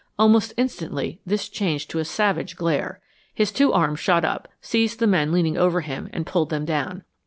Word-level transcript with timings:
Almost 0.17 0.55
instantly 0.57 1.21
this 1.27 1.47
changed 1.47 1.91
to 1.91 1.99
a 1.99 2.05
savage 2.05 2.55
glare. 2.55 2.99
His 3.35 3.51
two 3.51 3.71
arms 3.71 3.99
shot 3.99 4.25
up, 4.25 4.47
seized 4.59 4.97
the 4.97 5.05
men 5.05 5.31
leaning 5.31 5.57
over 5.57 5.81
him 5.81 6.09
and 6.11 6.25
pulled 6.25 6.49
them 6.49 6.65
down. 6.65 7.03